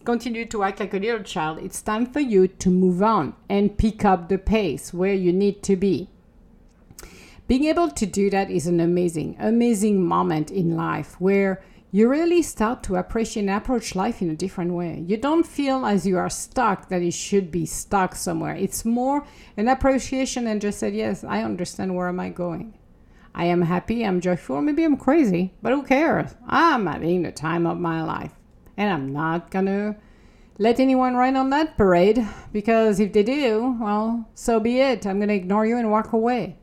continue 0.05 0.47
to 0.47 0.65
act 0.65 0.81
like 0.81 0.95
a 0.95 0.99
little 0.99 1.23
child, 1.23 1.59
it's 1.59 1.81
time 1.81 2.07
for 2.07 2.19
you 2.19 2.49
to 2.49 2.71
move 2.71 3.05
on 3.05 3.37
and 3.49 3.79
pick 3.79 4.05
up 4.05 4.29
the 4.29 4.37
pace 4.37 4.93
where 4.93 5.15
you 5.15 5.33
need 5.33 5.63
to 5.63 5.77
be. 5.77 6.11
Being 7.47 7.65
able 7.67 7.89
to 7.91 8.05
do 8.05 8.31
that 8.31 8.51
is 8.51 8.67
an 8.67 8.81
amazing, 8.81 9.37
amazing 9.39 10.05
moment 10.05 10.51
in 10.51 10.77
life 10.77 11.21
where 11.21 11.63
you 11.93 12.09
really 12.09 12.43
start 12.43 12.83
to 12.85 12.97
appreciate 12.97 13.43
and 13.43 13.51
approach 13.51 13.95
life 13.95 14.21
in 14.21 14.29
a 14.29 14.35
different 14.35 14.73
way. 14.73 15.05
You 15.07 15.19
don't 15.19 15.47
feel 15.47 15.87
as 15.87 16.05
you 16.05 16.19
are 16.19 16.31
stuck 16.31 16.89
that 16.89 17.03
you 17.03 17.13
should 17.13 17.53
be 17.53 17.67
stuck 17.67 18.17
somewhere. 18.17 18.57
It's 18.57 18.85
more 18.85 19.25
an 19.57 19.69
appreciation 19.69 20.49
and 20.49 20.61
just 20.61 20.81
said, 20.81 20.95
Yes, 20.95 21.23
I 21.23 21.45
understand 21.45 21.95
where 21.95 22.09
am 22.09 22.19
I 22.19 22.31
going. 22.31 22.75
I 23.37 23.45
am 23.45 23.63
happy, 23.63 24.05
I'm 24.05 24.21
joyful, 24.21 24.61
maybe 24.63 24.83
I'm 24.83 24.97
crazy, 24.97 25.53
but 25.63 25.73
who 25.73 25.85
cares? 25.85 26.35
I'm 26.49 26.87
having 26.87 27.23
the 27.23 27.31
time 27.31 27.67
of 27.69 27.79
my 27.79 28.03
life 28.03 28.33
and 28.77 28.91
I'm 28.91 29.13
not 29.13 29.51
gonna 29.51 29.97
let 30.59 30.79
anyone 30.79 31.17
ride 31.17 31.35
on 31.35 31.51
that 31.51 31.77
parade 31.77 32.27
because 32.53 33.01
if 33.01 33.13
they 33.13 33.25
do, 33.25 33.77
well, 33.81 34.29
so 34.35 34.61
be 34.61 34.81
it. 34.81 35.05
I'm 35.05 35.21
to 35.21 35.33
ignore 35.33 35.67
you 35.67 35.77
and 35.77 35.91
walk 35.91 36.13
away. 36.13 36.57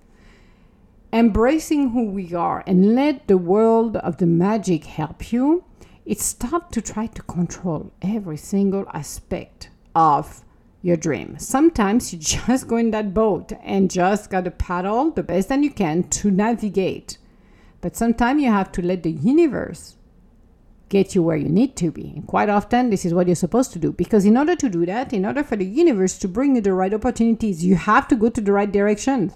Embracing 1.12 1.90
who 1.90 2.06
we 2.06 2.34
are 2.34 2.64
and 2.66 2.96
let 2.96 3.28
the 3.28 3.38
world 3.38 3.98
of 3.98 4.18
the 4.18 4.26
magic 4.26 4.86
help 4.86 5.34
you. 5.34 5.66
It's 6.06 6.24
stop 6.24 6.72
to 6.72 6.82
try 6.82 7.08
to 7.08 7.22
control 7.24 7.92
every 8.02 8.38
single 8.38 8.86
aspect 8.94 9.70
of 9.94 10.46
your 10.82 10.96
dream. 10.96 11.38
Sometimes 11.38 12.14
you 12.14 12.20
just 12.48 12.68
go 12.68 12.78
in 12.78 12.92
that 12.92 13.14
boat 13.14 13.52
and 13.62 13.92
just 13.92 14.30
got 14.30 14.46
to 14.46 14.52
paddle 14.52 15.12
the 15.12 15.24
best 15.24 15.50
that 15.50 15.62
you 15.62 15.70
can 15.70 16.04
to 16.10 16.32
navigate. 16.32 17.18
But 17.82 17.98
sometimes 17.98 18.42
you 18.42 18.50
have 18.50 18.72
to 18.74 18.82
let 18.82 19.04
the 19.04 19.12
universe 19.12 19.96
get 20.92 21.16
you 21.16 21.24
where 21.24 21.38
you 21.38 21.50
need 21.50 21.76
to 21.78 21.90
be. 21.90 22.14
And 22.16 22.28
quite 22.28 22.50
often, 22.50 22.90
this 22.90 23.06
is 23.06 23.14
what 23.14 23.26
you're 23.26 23.36
supposed 23.36 23.74
to 23.74 23.80
do. 23.80 23.92
Because 23.94 24.26
in 24.26 24.38
order 24.38 24.56
to 24.58 24.70
do 24.70 24.86
that, 24.86 25.14
in 25.14 25.26
order 25.26 25.44
for 25.44 25.56
the 25.56 25.66
universe 25.66 26.20
to 26.20 26.28
bring 26.28 26.56
you 26.56 26.62
the 26.62 26.74
right 26.74 26.94
opportunities, 26.94 27.66
you 27.66 27.76
have 27.76 28.08
to 28.10 28.16
go 28.16 28.30
to 28.30 28.42
the 28.42 28.52
right 28.52 28.72
direction. 28.72 29.34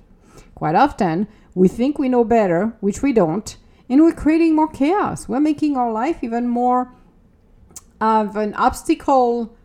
Quite 0.54 0.76
often, 0.76 1.28
we 1.56 1.68
think 1.68 1.98
we 1.98 2.10
know 2.10 2.24
better, 2.24 2.76
which 2.82 3.02
we 3.02 3.14
don't, 3.14 3.58
and 3.90 4.02
we're 4.02 4.12
creating 4.12 4.56
more 4.56 4.68
chaos. 4.68 5.30
We're 5.30 5.40
making 5.40 5.78
our 5.78 5.92
life 5.92 6.24
even 6.24 6.48
more 6.48 6.92
of 8.02 8.36
an 8.36 8.54
obstacle 8.56 9.56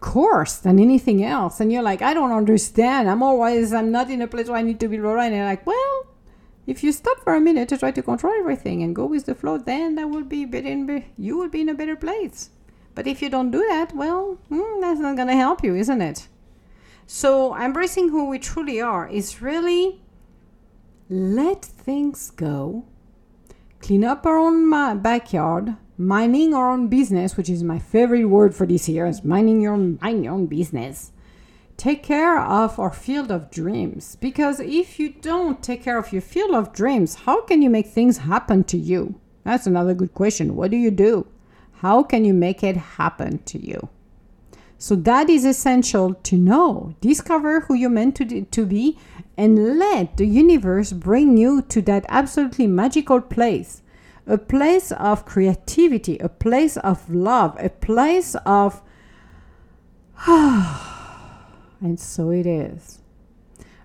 course 0.00 0.56
than 0.56 0.78
anything 0.78 1.24
else. 1.24 1.60
And 1.60 1.72
you're 1.72 1.82
like, 1.82 2.02
I 2.02 2.12
don't 2.12 2.32
understand. 2.32 3.08
I'm 3.08 3.22
always, 3.22 3.72
I'm 3.72 3.90
not 3.90 4.10
in 4.10 4.22
a 4.22 4.26
place 4.26 4.48
where 4.48 4.58
I 4.58 4.62
need 4.62 4.80
to 4.80 4.88
be 4.88 4.98
right. 4.98 5.26
And 5.26 5.36
you're 5.36 5.44
like, 5.44 5.66
well, 5.66 6.05
if 6.66 6.82
you 6.82 6.92
stop 6.92 7.20
for 7.20 7.34
a 7.34 7.40
minute 7.40 7.68
to 7.68 7.78
try 7.78 7.92
to 7.92 8.02
control 8.02 8.34
everything 8.38 8.82
and 8.82 8.94
go 8.94 9.06
with 9.06 9.26
the 9.26 9.34
flow, 9.34 9.56
then 9.58 9.94
that 9.94 10.10
will 10.10 10.24
be 10.24 10.42
in, 10.42 11.04
you 11.16 11.38
will 11.38 11.48
be 11.48 11.60
in 11.60 11.68
a 11.68 11.74
better 11.74 11.96
place. 11.96 12.50
But 12.94 13.06
if 13.06 13.22
you 13.22 13.30
don't 13.30 13.50
do 13.50 13.64
that, 13.68 13.94
well, 13.94 14.38
hmm, 14.48 14.80
that's 14.80 15.00
not 15.00 15.16
going 15.16 15.28
to 15.28 15.34
help 15.34 15.62
you, 15.62 15.76
isn't 15.76 16.02
it? 16.02 16.28
So 17.06 17.56
embracing 17.56 18.08
who 18.08 18.28
we 18.28 18.38
truly 18.38 18.80
are 18.80 19.08
is 19.08 19.40
really 19.40 20.00
let 21.08 21.64
things 21.64 22.30
go, 22.30 22.84
clean 23.80 24.02
up 24.02 24.26
our 24.26 24.38
own 24.38 24.68
backyard, 25.02 25.76
mining 25.96 26.52
our 26.52 26.72
own 26.72 26.88
business, 26.88 27.36
which 27.36 27.48
is 27.48 27.62
my 27.62 27.78
favorite 27.78 28.24
word 28.24 28.56
for 28.56 28.66
this 28.66 28.88
year, 28.88 29.06
is 29.06 29.22
minding 29.22 29.60
your 29.60 29.76
mind 29.76 30.24
your 30.24 30.34
own 30.34 30.46
business 30.46 31.12
take 31.76 32.02
care 32.02 32.40
of 32.40 32.78
our 32.78 32.92
field 32.92 33.30
of 33.30 33.50
dreams. 33.50 34.16
Because 34.16 34.60
if 34.60 34.98
you 34.98 35.10
don't 35.10 35.62
take 35.62 35.82
care 35.82 35.98
of 35.98 36.12
your 36.12 36.22
field 36.22 36.54
of 36.54 36.72
dreams 36.72 37.14
how 37.26 37.42
can 37.42 37.62
you 37.62 37.70
make 37.70 37.86
things 37.86 38.18
happen 38.18 38.64
to 38.64 38.78
you? 38.78 39.20
That's 39.44 39.66
another 39.66 39.94
good 39.94 40.14
question. 40.14 40.56
What 40.56 40.70
do 40.70 40.76
you 40.76 40.90
do? 40.90 41.26
How 41.80 42.02
can 42.02 42.24
you 42.24 42.34
make 42.34 42.62
it 42.62 42.76
happen 42.76 43.38
to 43.44 43.58
you? 43.58 43.88
So 44.78 44.94
that 44.96 45.30
is 45.30 45.44
essential 45.44 46.14
to 46.14 46.36
know. 46.36 46.94
Discover 47.00 47.60
who 47.60 47.74
you're 47.74 47.88
meant 47.90 48.16
to, 48.16 48.42
to 48.42 48.66
be 48.66 48.98
and 49.36 49.78
let 49.78 50.16
the 50.16 50.26
universe 50.26 50.92
bring 50.92 51.36
you 51.36 51.62
to 51.62 51.80
that 51.82 52.04
absolutely 52.08 52.66
magical 52.66 53.20
place. 53.20 53.82
A 54.26 54.36
place 54.36 54.90
of 54.90 55.24
creativity 55.24 56.18
a 56.18 56.28
place 56.28 56.76
of 56.78 57.08
love 57.08 57.56
a 57.60 57.68
place 57.68 58.34
of 58.44 58.82
and 61.86 62.00
so 62.00 62.30
it 62.30 62.46
is. 62.46 62.98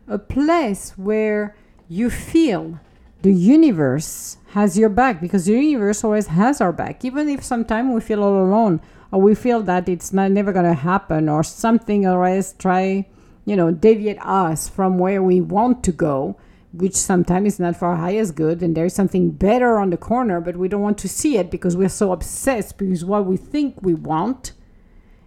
A 0.08 0.18
place 0.18 0.94
where 0.98 1.56
you 1.88 2.10
feel 2.10 2.80
the 3.22 3.32
universe 3.32 4.38
has 4.54 4.76
your 4.76 4.90
back 4.90 5.22
because 5.22 5.46
the 5.46 5.54
universe 5.54 6.04
always 6.04 6.28
has 6.28 6.60
our 6.60 6.74
back, 6.74 7.06
even 7.06 7.30
if 7.30 7.44
sometimes 7.44 7.94
we 7.94 8.02
feel 8.02 8.24
all 8.24 8.44
alone 8.44 8.82
or 9.12 9.22
we 9.22 9.36
feel 9.36 9.62
that 9.62 9.88
it's 9.88 10.12
not 10.12 10.32
never 10.32 10.52
going 10.52 10.66
to 10.66 10.74
happen 10.74 11.30
or 11.30 11.44
something 11.44 12.08
always 12.08 12.54
try, 12.54 13.06
you 13.46 13.56
know, 13.56 13.70
deviate 13.70 14.20
us 14.26 14.68
from 14.68 14.98
where 14.98 15.22
we 15.22 15.40
want 15.40 15.84
to 15.84 15.92
go, 15.92 16.36
which 16.74 16.96
sometimes 16.96 17.54
is 17.54 17.60
not 17.60 17.76
for 17.76 17.90
our 17.90 17.98
highest 17.98 18.34
good. 18.34 18.64
And 18.64 18.76
there's 18.76 18.96
something 18.96 19.30
better 19.30 19.78
on 19.78 19.92
the 19.92 19.98
corner, 19.98 20.42
but 20.42 20.58
we 20.58 20.68
don't 20.68 20.82
want 20.82 20.98
to 20.98 21.08
see 21.08 21.38
it 21.38 21.52
because 21.52 21.78
we're 21.78 21.88
so 21.88 22.12
obsessed 22.12 22.80
because 22.80 23.06
what 23.06 23.28
we 23.28 23.38
think 23.38 23.76
we 23.84 23.94
want 23.94 24.54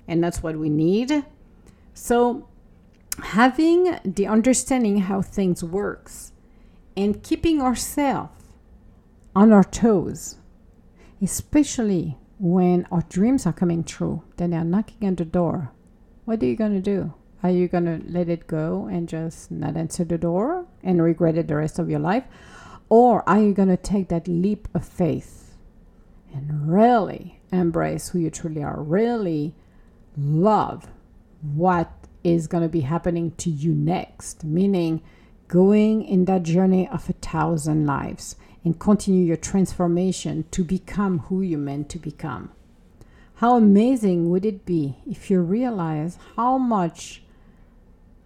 and 0.09 0.25
that's 0.25 0.43
what 0.43 0.57
we 0.57 0.69
need. 0.69 1.25
So 1.95 2.49
having 3.23 3.99
the 4.05 4.27
understanding 4.27 4.99
how 4.99 5.23
things 5.23 5.63
works 5.63 6.33
and 6.97 7.23
keeping 7.23 7.61
ourselves 7.61 8.43
on 9.35 9.53
our 9.53 9.65
toes 9.65 10.37
especially 11.23 12.17
when 12.39 12.87
our 12.91 13.03
dreams 13.09 13.47
are 13.47 13.53
coming 13.53 13.83
true 13.85 14.23
then 14.37 14.51
they're 14.51 14.65
knocking 14.65 15.09
at 15.09 15.17
the 15.17 15.25
door. 15.25 15.71
What 16.25 16.43
are 16.43 16.47
you 16.47 16.57
going 16.57 16.73
to 16.73 16.81
do? 16.81 17.15
Are 17.43 17.51
you 17.51 17.69
going 17.69 17.85
to 17.85 18.01
let 18.11 18.29
it 18.29 18.47
go 18.47 18.89
and 18.91 19.09
just 19.09 19.51
not 19.51 19.77
answer 19.77 20.05
the 20.05 20.19
door 20.19 20.67
and 20.83 21.03
regret 21.03 21.37
it 21.37 21.49
the 21.49 21.57
rest 21.57 21.79
of 21.79 21.91
your 21.91 22.01
life? 22.01 22.25
Or 22.89 23.29
are 23.29 23.41
you 23.41 23.53
going 23.53 23.69
to 23.69 23.77
take 23.77 24.09
that 24.09 24.27
leap 24.27 24.69
of 24.75 24.85
faith 24.85 25.55
and 26.33 26.73
really 26.73 27.41
embrace 27.53 28.09
who 28.09 28.19
you 28.19 28.31
truly 28.31 28.63
are 28.63 28.83
really 28.83 29.55
love 30.17 30.89
what 31.43 31.91
is 32.25 32.47
going 32.47 32.63
to 32.63 32.69
be 32.69 32.81
happening 32.81 33.33
to 33.33 33.51
you 33.51 33.73
next, 33.73 34.43
meaning 34.43 35.03
going 35.47 36.03
in 36.03 36.25
that 36.25 36.43
journey 36.43 36.89
of 36.89 37.09
a 37.09 37.13
thousand 37.13 37.87
lives 37.87 38.35
and 38.65 38.81
continue 38.81 39.25
your 39.25 39.37
transformation 39.37 40.45
to 40.51 40.65
become 40.65 41.19
who 41.21 41.43
you're 41.43 41.59
meant 41.59 41.91
to 41.91 41.99
become. 41.99 42.51
How 43.37 43.57
amazing 43.57 44.31
would 44.31 44.47
it 44.47 44.65
be 44.65 44.97
if 45.07 45.31
you 45.31 45.41
realize 45.41 46.19
how 46.37 46.57
much 46.57 47.23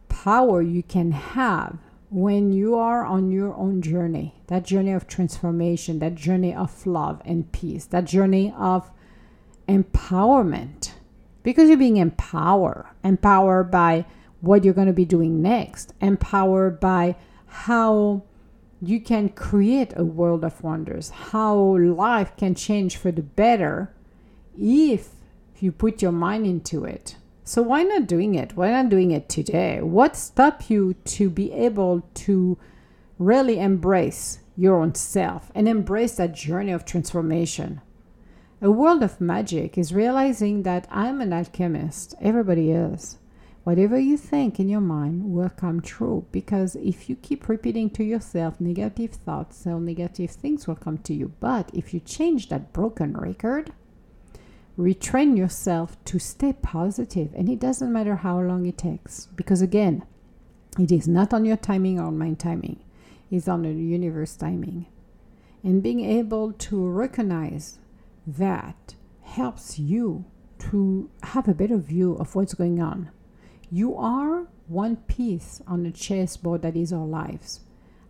power 0.09 0.62
you 0.62 0.83
can 0.83 1.12
have 1.12 1.78
when 2.11 2.52
you 2.52 2.76
are 2.76 3.05
on 3.05 3.31
your 3.31 3.55
own 3.55 3.83
journey, 3.83 4.35
that 4.47 4.64
journey 4.64 4.93
of 4.93 5.07
transformation, 5.07 5.99
that 5.99 6.14
journey 6.14 6.55
of 6.55 6.87
love 6.87 7.21
and 7.25 7.50
peace, 7.52 7.85
that 7.87 8.05
journey 8.05 8.55
of 8.57 8.90
empowerment 9.69 10.93
because 11.49 11.69
you're 11.71 11.78
being 11.78 11.97
empowered 11.97 12.85
empowered 13.02 13.71
by 13.71 14.05
what 14.43 14.64
you're 14.64 14.75
going 14.75 14.87
to 14.87 14.93
be 14.93 15.07
doing 15.07 15.40
next 15.40 15.95
empowered 16.00 16.78
by 16.78 17.17
how 17.47 18.23
you 18.83 19.00
can 19.00 19.31
create 19.31 19.95
a 19.97 20.05
world 20.05 20.45
of 20.45 20.62
wonders 20.62 21.09
how 21.33 21.57
life 21.57 22.37
can 22.37 22.55
change 22.55 22.99
for 22.99 23.11
the 23.11 23.23
better 23.23 23.90
if 24.59 25.09
you 25.62 25.73
put 25.73 26.02
your 26.02 26.12
mind 26.12 26.47
into 26.47 26.85
it. 26.85 27.17
So 27.45 27.62
why 27.62 27.83
not 27.83 28.07
doing 28.07 28.35
it? 28.35 28.57
Why 28.57 28.71
not 28.71 28.90
doing 28.90 29.11
it 29.11 29.28
today? 29.28 29.81
What 29.81 30.17
stop 30.17 30.69
you 30.69 30.95
to 31.17 31.31
be 31.31 31.52
able 31.52 32.02
to 32.26 32.59
really 33.19 33.59
embrace 33.59 34.40
your 34.57 34.81
own 34.83 34.95
self 34.95 35.50
and 35.55 35.69
embrace 35.69 36.17
that 36.17 36.35
journey 36.35 36.73
of 36.73 36.85
transformation 36.85 37.81
a 38.61 38.71
world 38.73 39.05
of 39.05 39.21
magic 39.21 39.79
is 39.79 39.95
realizing 39.95 40.65
that 40.65 40.88
I'm 40.91 41.21
an 41.21 41.33
alchemist. 41.33 42.17
Everybody 42.21 42.73
is. 42.73 43.19
Whatever 43.62 44.00
you 44.00 44.17
think 44.17 44.59
in 44.59 44.69
your 44.69 44.81
mind 44.81 45.33
will 45.33 45.50
come 45.50 45.81
true 45.81 46.27
because 46.33 46.75
if 46.75 47.09
you 47.09 47.15
keep 47.15 47.49
repeating 47.49 47.88
to 47.91 48.03
yourself 48.03 48.61
negative 48.61 49.12
thoughts, 49.12 49.59
so 49.59 49.79
negative 49.79 50.33
things 50.33 50.67
will 50.67 50.75
come 50.75 50.99
to 50.99 51.15
you. 51.15 51.33
But 51.38 51.71
if 51.73 51.95
you 51.95 52.00
change 52.00 52.49
that 52.49 52.73
broken 52.73 53.17
record, 53.17 53.73
retrain 54.77 55.37
yourself 55.37 55.97
to 56.07 56.19
stay 56.19 56.53
positive, 56.53 57.33
and 57.35 57.49
it 57.49 57.61
doesn't 57.61 57.93
matter 57.93 58.17
how 58.17 58.41
long 58.41 58.67
it 58.67 58.79
takes 58.79 59.27
because 59.37 59.62
again, 59.62 60.05
it 60.81 60.91
is 60.91 61.07
not 61.07 61.33
on 61.33 61.45
your 61.45 61.57
timing 61.57 62.00
or 62.00 62.07
on 62.07 62.19
my 62.19 62.33
timing, 62.33 62.81
it's 63.31 63.47
on 63.47 63.62
the 63.62 63.73
universe 63.73 64.35
timing. 64.35 64.87
And 65.62 65.81
being 65.81 66.00
able 66.00 66.53
to 66.55 66.88
recognize 66.88 67.79
that 68.37 68.95
helps 69.23 69.79
you 69.79 70.27
to 70.59 71.11
have 71.23 71.49
a 71.49 71.55
better 71.55 71.79
view 71.79 72.15
of 72.15 72.35
what's 72.35 72.55
going 72.55 72.81
on. 72.81 73.11
You 73.71 73.97
are 73.97 74.49
one 74.67 74.97
piece 74.97 75.63
on 75.67 75.83
the 75.83 75.91
chessboard 75.91 76.63
that 76.63 76.77
is 76.77 76.93
our 76.93 77.07
lives. 77.07 77.61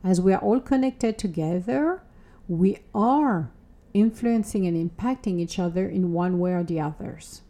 As 0.03 0.21
we 0.21 0.33
are 0.33 0.41
all 0.41 0.61
connected 0.61 1.19
together, 1.19 2.03
we 2.49 2.79
are 2.95 3.53
influencing 3.95 4.67
and 4.67 4.91
impacting 4.91 5.39
each 5.39 5.59
other 5.59 5.89
in 5.89 6.13
one 6.13 6.39
way 6.39 6.53
or 6.53 6.65
the 6.65 6.81
others. 6.81 7.43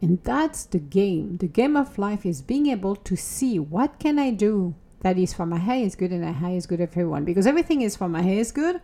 And 0.00 0.22
that's 0.24 0.64
the 0.64 0.80
game. 0.80 1.38
The 1.38 1.46
game 1.46 1.76
of 1.76 1.98
life 1.98 2.26
is 2.26 2.42
being 2.42 2.66
able 2.66 2.96
to 2.96 3.16
see 3.16 3.58
what 3.58 3.98
can 3.98 4.18
I 4.18 4.30
do 4.30 4.74
that 5.00 5.18
is 5.18 5.34
for 5.34 5.46
my 5.46 5.58
highest 5.58 5.98
good 5.98 6.12
and 6.12 6.22
the 6.22 6.32
highest 6.32 6.68
good 6.68 6.80
of 6.80 6.90
everyone. 6.90 7.24
Because 7.24 7.46
everything 7.46 7.82
is 7.82 7.96
for 7.96 8.08
my 8.08 8.22
highest 8.22 8.54
good 8.54 8.80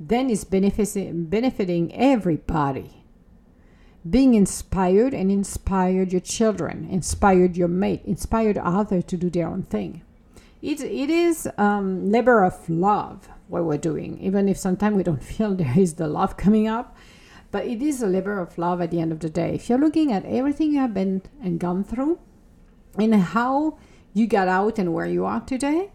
then 0.00 0.30
it's 0.30 0.44
benefiting, 0.44 1.24
benefiting 1.26 1.94
everybody. 1.94 3.04
Being 4.08 4.32
inspired 4.32 5.12
and 5.12 5.30
inspired 5.30 6.10
your 6.10 6.22
children, 6.22 6.88
inspired 6.90 7.54
your 7.54 7.68
mate, 7.68 8.00
inspired 8.06 8.56
others 8.56 9.04
to 9.04 9.18
do 9.18 9.28
their 9.28 9.46
own 9.46 9.64
thing. 9.64 10.00
It, 10.62 10.80
it 10.80 11.10
is 11.10 11.46
um, 11.58 12.10
labor 12.10 12.42
of 12.42 12.68
love 12.70 13.28
what 13.48 13.64
we're 13.64 13.76
doing, 13.76 14.18
even 14.20 14.48
if 14.48 14.56
sometimes 14.56 14.96
we 14.96 15.02
don't 15.02 15.22
feel 15.32 15.54
there 15.54 15.78
is 15.78 15.94
the 15.94 16.08
love 16.08 16.38
coming 16.38 16.66
up. 16.66 16.96
but 17.50 17.66
it 17.66 17.82
is 17.82 18.02
a 18.02 18.06
labor 18.06 18.38
of 18.38 18.56
love 18.58 18.80
at 18.80 18.90
the 18.90 19.00
end 19.00 19.12
of 19.12 19.20
the 19.20 19.28
day. 19.28 19.54
If 19.54 19.68
you're 19.68 19.78
looking 19.78 20.12
at 20.12 20.24
everything 20.24 20.72
you 20.72 20.78
have 20.78 20.94
been 20.94 21.22
and 21.42 21.58
gone 21.58 21.84
through 21.84 22.18
and 22.96 23.14
how 23.14 23.78
you 24.14 24.26
got 24.26 24.48
out 24.48 24.78
and 24.78 24.94
where 24.94 25.06
you 25.06 25.24
are 25.24 25.40
today, 25.40 25.90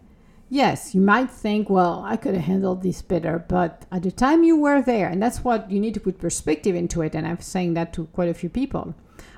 yes, 0.56 0.96
you 0.96 1.02
might 1.02 1.30
think, 1.30 1.70
well, 1.70 2.02
I 2.06 2.16
could 2.16 2.34
have 2.34 2.46
handled 2.46 2.82
this 2.82 3.02
better, 3.02 3.38
but 3.38 3.86
at 3.92 4.04
the 4.04 4.12
time 4.12 4.44
you 4.44 4.56
were 4.56 4.82
there, 4.82 5.08
and 5.10 5.22
that's 5.22 5.44
what 5.44 5.70
you 5.70 5.80
need 5.80 5.94
to 5.96 6.00
put 6.00 6.18
perspective 6.18 6.76
into 6.76 7.02
it, 7.02 7.14
and 7.14 7.28
I'm 7.28 7.42
saying 7.42 7.74
that 7.74 7.92
to 7.94 8.06
quite 8.06 8.30
a 8.30 8.34
few 8.34 8.50
people. 8.50 8.96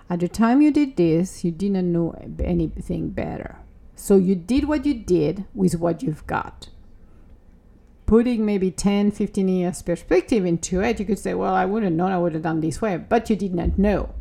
At 0.10 0.20
the 0.20 0.28
time 0.28 0.62
you 0.62 0.72
did 0.72 0.96
this, 0.96 1.44
you 1.44 1.52
didn't 1.52 1.92
know 1.92 2.16
anything 2.40 3.10
better. 3.10 3.58
So 3.96 4.16
you 4.16 4.36
did 4.36 4.66
what 4.66 4.86
you 4.86 4.94
did 4.94 5.46
with 5.56 5.76
what 5.76 6.04
you've 6.04 6.26
got. 6.28 6.70
Putting 8.06 8.46
maybe 8.46 8.72
10, 8.72 9.12
15 9.12 9.48
years 9.50 9.82
perspective 9.82 10.46
into 10.46 10.82
it, 10.82 11.00
you 11.00 11.06
could 11.06 11.20
say, 11.20 11.34
well, 11.34 11.54
I 11.54 11.66
would 11.66 11.84
have 11.84 11.92
known 11.92 12.12
I 12.12 12.20
would 12.20 12.34
have 12.34 12.44
done 12.44 12.62
this 12.62 12.82
way, 12.82 12.96
but 12.96 13.30
you 13.30 13.36
did 13.36 13.54
not 13.54 13.78
know. 13.78 14.14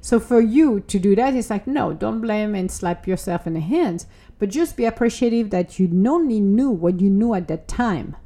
So 0.00 0.20
for 0.20 0.40
you 0.40 0.80
to 0.80 0.98
do 0.98 1.16
that, 1.16 1.34
it's 1.34 1.50
like, 1.50 1.66
no, 1.66 1.92
don't 1.92 2.20
blame 2.20 2.54
and 2.54 2.70
slap 2.70 3.06
yourself 3.06 3.46
in 3.46 3.54
the 3.54 3.60
hands, 3.60 4.06
but 4.38 4.48
just 4.48 4.76
be 4.76 4.84
appreciative 4.84 5.50
that 5.50 5.78
you 5.78 5.88
only 6.08 6.40
knew 6.40 6.70
what 6.70 7.00
you 7.00 7.10
knew 7.10 7.34
at 7.34 7.48
that 7.48 7.68
time 7.68 8.16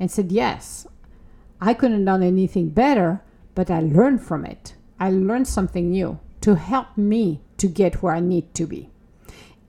and 0.00 0.10
said, 0.10 0.32
yes, 0.32 0.86
I 1.60 1.74
couldn't 1.74 1.98
have 1.98 2.06
done 2.06 2.22
anything 2.22 2.70
better, 2.70 3.22
but 3.54 3.70
I 3.70 3.80
learned 3.80 4.22
from 4.22 4.44
it. 4.44 4.74
I 5.00 5.10
learned 5.10 5.48
something 5.48 5.90
new 5.90 6.18
to 6.40 6.56
help 6.56 6.96
me 6.96 7.40
to 7.58 7.68
get 7.68 8.02
where 8.02 8.14
I 8.14 8.20
need 8.20 8.54
to 8.54 8.66
be. 8.66 8.90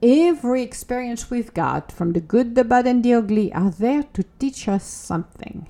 Every 0.02 0.62
experience 0.62 1.30
we've 1.30 1.54
got, 1.54 1.92
from 1.92 2.14
the 2.14 2.22
good, 2.22 2.56
the 2.56 2.64
bad, 2.64 2.88
and 2.88 3.04
the 3.04 3.14
ugly, 3.14 3.52
are 3.54 3.70
there 3.70 4.04
to 4.14 4.24
teach 4.40 4.68
us 4.68 4.84
something. 4.84 5.68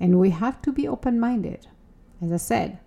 And 0.00 0.18
we 0.18 0.30
have 0.30 0.60
to 0.62 0.72
be 0.72 0.88
open 0.88 1.20
minded. 1.20 1.68
As 2.20 2.32
I 2.32 2.38
said, 2.38 2.78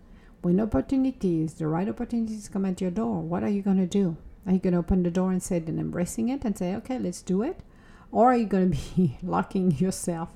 when 0.41 0.59
opportunities, 0.59 1.55
the 1.55 1.67
right 1.67 1.89
opportunities 1.89 2.49
come 2.49 2.65
at 2.65 2.81
your 2.81 2.91
door, 2.91 3.21
what 3.21 3.43
are 3.43 3.49
you 3.49 3.61
going 3.61 3.77
to 3.77 3.85
do? 3.85 4.17
Are 4.45 4.53
you 4.53 4.59
going 4.59 4.73
to 4.73 4.79
open 4.79 5.03
the 5.03 5.11
door 5.11 5.31
and 5.31 5.43
say, 5.43 5.57
and 5.57 5.79
embracing 5.79 6.29
it 6.29 6.45
and 6.45 6.57
say, 6.57 6.73
okay, 6.75 6.97
let's 6.97 7.21
do 7.21 7.43
it? 7.43 7.59
Or 8.11 8.31
are 8.31 8.37
you 8.37 8.45
going 8.45 8.71
to 8.71 8.77
be 8.77 9.17
locking 9.23 9.71
yourself 9.71 10.29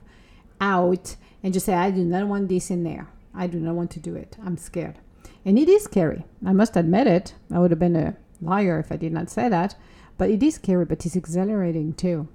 out 0.60 1.16
and 1.42 1.54
just 1.54 1.66
say, 1.66 1.74
I 1.74 1.92
do 1.92 2.04
not 2.04 2.28
want 2.28 2.50
this 2.50 2.70
in 2.70 2.84
there. 2.84 3.08
I 3.34 3.48
do 3.48 3.60
not 3.60 3.76
want 3.76 3.92
to 3.92 4.00
do 4.00 4.16
it. 4.16 4.38
I'm 4.46 4.58
scared. 4.58 5.00
And 5.46 5.58
it 5.58 5.68
is 5.68 5.84
scary. 5.84 6.26
I 6.46 6.54
must 6.54 6.78
admit 6.78 7.08
it. 7.08 7.34
I 7.52 7.60
would 7.60 7.72
have 7.72 7.80
been 7.80 7.96
a 7.96 8.16
liar 8.42 8.80
if 8.80 8.92
I 8.92 8.98
did 8.98 9.12
not 9.12 9.30
say 9.30 9.50
that. 9.50 9.76
But 10.18 10.30
it 10.30 10.44
is 10.44 10.56
scary, 10.56 10.86
but 10.86 11.06
it's 11.06 11.16
exhilarating 11.16 11.94
too. 11.94 12.28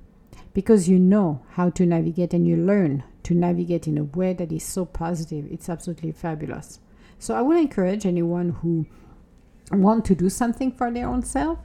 Because 0.52 0.88
you 0.88 0.98
know 0.98 1.42
how 1.50 1.70
to 1.70 1.87
navigate 1.87 2.34
and 2.34 2.46
you 2.46 2.56
learn 2.56 3.04
to 3.22 3.34
navigate 3.34 3.87
in 3.87 3.98
a 3.98 4.04
way 4.04 4.32
that 4.32 4.50
is 4.50 4.64
so 4.64 4.84
positive. 4.84 5.46
It's 5.50 5.68
absolutely 5.68 6.12
fabulous. 6.12 6.80
So 7.18 7.34
I 7.34 7.42
would 7.42 7.58
encourage 7.58 8.06
anyone 8.06 8.50
who 8.50 8.87
want 9.72 10.04
to 10.06 10.14
do 10.14 10.28
something 10.28 10.72
for 10.72 10.90
their 10.90 11.08
own 11.08 11.22
self. 11.22 11.58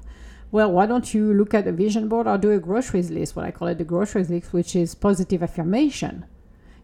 Well, 0.52 0.72
why 0.72 0.86
don't 0.86 1.14
you 1.14 1.34
look 1.34 1.54
at 1.54 1.68
a 1.68 1.72
vision 1.72 2.08
board 2.08 2.28
or 2.28 2.38
do 2.38 2.52
a 2.52 2.60
groceries 2.60 3.10
list, 3.10 3.36
what 3.36 3.46
I 3.46 3.52
call 3.52 3.70
it 3.70 3.78
the 3.78 3.84
groceries 3.84 4.30
list, 4.30 4.54
which 4.54 4.76
is 4.76 4.94
positive 4.94 5.42
affirmation. 5.42 6.26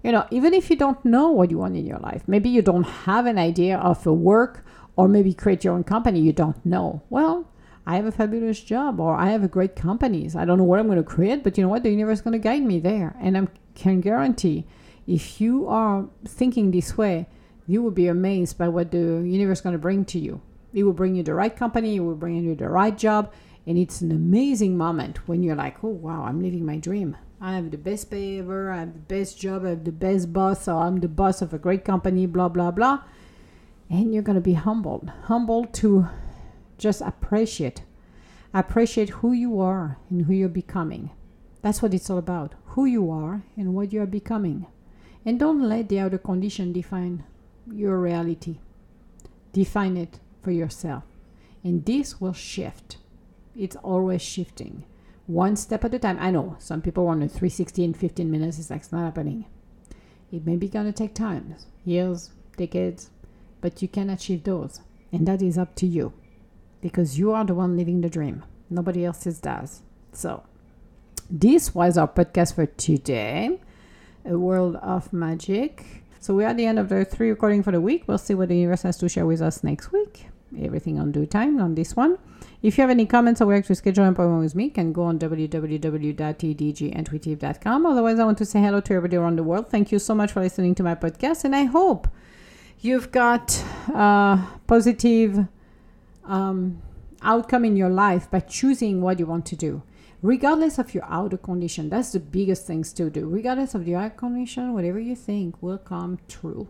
You 0.03 0.11
know, 0.11 0.25
even 0.31 0.53
if 0.53 0.69
you 0.69 0.75
don't 0.75 1.03
know 1.03 1.29
what 1.29 1.51
you 1.51 1.57
want 1.57 1.75
in 1.75 1.85
your 1.85 1.99
life, 1.99 2.23
maybe 2.25 2.49
you 2.49 2.61
don't 2.61 2.83
have 2.83 3.25
an 3.25 3.37
idea 3.37 3.77
of 3.77 4.07
a 4.07 4.13
work 4.13 4.65
or 4.95 5.07
maybe 5.07 5.33
create 5.33 5.63
your 5.63 5.73
own 5.73 5.83
company, 5.83 6.19
you 6.19 6.33
don't 6.33 6.65
know. 6.65 7.03
Well, 7.09 7.47
I 7.85 7.95
have 7.95 8.05
a 8.05 8.11
fabulous 8.11 8.59
job 8.61 8.99
or 8.99 9.15
I 9.15 9.29
have 9.29 9.43
a 9.43 9.47
great 9.47 9.75
companies. 9.75 10.35
I 10.35 10.45
don't 10.45 10.57
know 10.57 10.63
what 10.63 10.79
I'm 10.79 10.87
going 10.87 10.97
to 10.97 11.03
create, 11.03 11.43
but 11.43 11.57
you 11.57 11.63
know 11.63 11.69
what? 11.69 11.83
The 11.83 11.89
universe 11.89 12.19
is 12.19 12.21
going 12.21 12.33
to 12.33 12.39
guide 12.39 12.63
me 12.63 12.79
there. 12.79 13.15
And 13.19 13.37
I 13.37 13.47
can 13.75 14.01
guarantee 14.01 14.65
if 15.05 15.41
you 15.41 15.67
are 15.67 16.07
thinking 16.25 16.71
this 16.71 16.97
way, 16.97 17.27
you 17.69 17.83
will 17.83 17.91
be 17.91 18.07
amazed 18.07 18.57
by 18.57 18.67
what 18.67 18.89
the 18.89 18.97
universe 18.97 19.59
is 19.59 19.61
going 19.61 19.73
to 19.73 19.79
bring 19.79 20.03
to 20.03 20.17
you. 20.17 20.41
It 20.73 20.83
will 20.83 20.93
bring 20.93 21.13
you 21.13 21.21
the 21.21 21.35
right 21.35 21.55
company, 21.55 21.97
it 21.97 21.99
will 21.99 22.15
bring 22.15 22.43
you 22.43 22.55
the 22.55 22.67
right 22.67 22.97
job. 22.97 23.31
And 23.67 23.77
it's 23.77 24.01
an 24.01 24.11
amazing 24.11 24.75
moment 24.75 25.27
when 25.27 25.43
you're 25.43 25.55
like, 25.55 25.83
oh, 25.83 25.89
wow, 25.89 26.23
I'm 26.23 26.41
living 26.41 26.65
my 26.65 26.77
dream. 26.77 27.15
I 27.39 27.53
have 27.53 27.69
the 27.69 27.77
best 27.77 28.09
pay 28.09 28.39
ever, 28.39 28.71
I 28.71 28.79
have 28.79 28.93
the 28.93 28.99
best 28.99 29.39
job, 29.39 29.65
I 29.65 29.69
have 29.69 29.83
the 29.83 29.91
best 29.91 30.33
boss, 30.33 30.67
I'm 30.67 30.99
the 30.99 31.07
boss 31.07 31.43
of 31.43 31.53
a 31.53 31.59
great 31.59 31.85
company, 31.85 32.25
blah, 32.25 32.49
blah, 32.49 32.71
blah. 32.71 33.03
And 33.87 34.15
you're 34.15 34.23
going 34.23 34.33
to 34.33 34.41
be 34.41 34.53
humbled. 34.53 35.11
Humbled 35.25 35.71
to 35.75 36.07
just 36.79 37.01
appreciate. 37.01 37.83
Appreciate 38.51 39.09
who 39.21 39.31
you 39.31 39.59
are 39.59 39.99
and 40.09 40.25
who 40.25 40.33
you're 40.33 40.49
becoming. 40.49 41.11
That's 41.61 41.83
what 41.83 41.93
it's 41.93 42.09
all 42.09 42.17
about 42.17 42.55
who 42.69 42.85
you 42.85 43.11
are 43.11 43.43
and 43.55 43.75
what 43.75 43.93
you 43.93 44.01
are 44.01 44.07
becoming. 44.07 44.65
And 45.23 45.39
don't 45.39 45.69
let 45.69 45.89
the 45.89 45.99
outer 45.99 46.17
condition 46.17 46.73
define 46.73 47.25
your 47.71 47.99
reality. 47.99 48.59
Define 49.53 49.97
it 49.97 50.19
for 50.41 50.51
yourself. 50.51 51.03
And 51.63 51.85
this 51.85 52.21
will 52.21 52.33
shift. 52.33 52.97
It's 53.55 53.75
always 53.77 54.21
shifting. 54.21 54.85
One 55.27 55.55
step 55.55 55.83
at 55.83 55.93
a 55.93 55.99
time. 55.99 56.17
I 56.19 56.31
know 56.31 56.55
some 56.59 56.81
people 56.81 57.05
want 57.05 57.23
a 57.23 57.27
360 57.27 57.83
in 57.83 57.93
15 57.93 58.31
minutes. 58.31 58.57
It's 58.59 58.69
like 58.69 58.81
it's 58.81 58.91
not 58.91 59.03
happening. 59.03 59.45
It 60.31 60.45
may 60.45 60.55
be 60.55 60.67
gonna 60.67 60.91
take 60.91 61.13
time, 61.13 61.55
years, 61.85 62.31
decades, 62.55 63.09
but 63.61 63.81
you 63.81 63.87
can 63.87 64.09
achieve 64.09 64.43
those. 64.43 64.81
And 65.11 65.27
that 65.27 65.41
is 65.41 65.57
up 65.57 65.75
to 65.75 65.87
you. 65.87 66.13
Because 66.81 67.19
you 67.19 67.31
are 67.31 67.43
the 67.43 67.55
one 67.55 67.75
living 67.75 68.01
the 68.01 68.09
dream. 68.09 68.43
Nobody 68.69 69.03
else's 69.03 69.39
does. 69.39 69.81
So 70.13 70.43
this 71.29 71.75
was 71.75 71.97
our 71.97 72.07
podcast 72.07 72.55
for 72.55 72.65
today. 72.65 73.59
A 74.25 74.37
world 74.37 74.77
of 74.77 75.11
magic. 75.11 76.03
So 76.21 76.35
we're 76.35 76.47
at 76.47 76.57
the 76.57 76.65
end 76.65 76.79
of 76.79 76.89
the 76.89 77.05
three 77.05 77.29
recording 77.29 77.63
for 77.63 77.71
the 77.71 77.79
week. 77.79 78.03
We'll 78.05 78.17
see 78.17 78.33
what 78.33 78.49
the 78.49 78.57
universe 78.57 78.81
has 78.81 78.97
to 78.97 79.07
share 79.07 79.25
with 79.25 79.41
us 79.41 79.63
next 79.63 79.93
week. 79.93 80.27
Everything 80.59 80.99
on 80.99 81.13
due 81.13 81.25
time 81.25 81.61
on 81.61 81.75
this 81.75 81.95
one. 81.95 82.17
If 82.61 82.77
you 82.77 82.81
have 82.81 82.89
any 82.89 83.05
comments 83.05 83.39
or 83.39 83.45
would 83.45 83.55
like 83.55 83.67
to 83.67 83.75
schedule 83.75 84.03
an 84.03 84.11
appointment 84.11 84.43
with 84.43 84.53
me, 84.53 84.69
can 84.69 84.91
go 84.91 85.03
on 85.03 85.17
www.tdgintuitive.com. 85.17 87.85
Otherwise, 87.85 88.19
I 88.19 88.25
want 88.25 88.37
to 88.39 88.45
say 88.45 88.59
hello 88.59 88.81
to 88.81 88.93
everybody 88.93 89.15
around 89.15 89.37
the 89.37 89.43
world. 89.43 89.69
Thank 89.69 89.93
you 89.93 89.99
so 89.99 90.13
much 90.13 90.33
for 90.33 90.41
listening 90.41 90.75
to 90.75 90.83
my 90.83 90.95
podcast, 90.95 91.45
and 91.45 91.55
I 91.55 91.63
hope 91.63 92.09
you've 92.81 93.11
got 93.11 93.63
a 93.93 94.45
positive 94.67 95.47
um, 96.25 96.81
outcome 97.21 97.63
in 97.63 97.77
your 97.77 97.89
life 97.89 98.29
by 98.29 98.41
choosing 98.41 99.01
what 99.01 99.19
you 99.19 99.25
want 99.25 99.45
to 99.45 99.55
do 99.55 99.83
regardless 100.21 100.77
of 100.77 100.93
your 100.93 101.05
outer 101.05 101.37
condition. 101.37 101.89
That's 101.89 102.11
the 102.11 102.19
biggest 102.19 102.65
things 102.65 102.93
to 102.93 103.09
do. 103.09 103.27
Regardless 103.27 103.75
of 103.75 103.87
your 103.87 104.01
outer 104.01 104.15
condition, 104.15 104.73
whatever 104.73 104.99
you 104.99 105.15
think 105.15 105.61
will 105.61 105.77
come 105.77 106.19
true. 106.27 106.67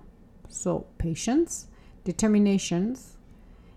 So 0.48 0.88
patience, 0.98 1.68
determinations, 2.04 3.18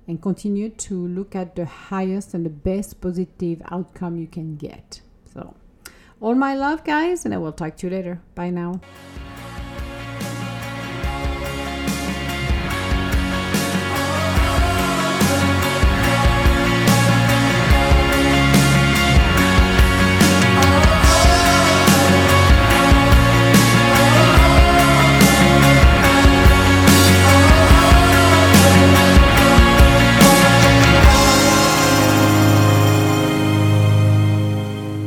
and 0.08 0.20
continue 0.20 0.68
to 0.68 1.06
look 1.06 1.36
at 1.36 1.54
the 1.54 1.66
highest 1.66 2.34
and 2.34 2.44
the 2.44 2.50
best 2.50 3.00
positive 3.00 3.62
outcome 3.70 4.16
you 4.16 4.26
can 4.26 4.56
get. 4.56 5.00
So 5.32 5.54
all 6.20 6.34
my 6.34 6.54
love 6.54 6.84
guys 6.84 7.24
and 7.24 7.34
I 7.34 7.38
will 7.38 7.52
talk 7.52 7.76
to 7.78 7.86
you 7.86 7.92
later. 7.92 8.20
Bye 8.34 8.50
now. 8.50 8.80